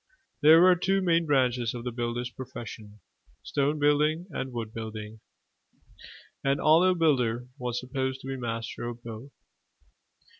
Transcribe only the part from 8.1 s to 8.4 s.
to be